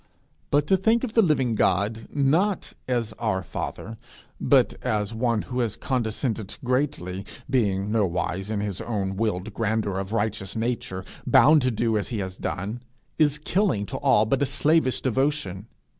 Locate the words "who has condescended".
5.43-6.57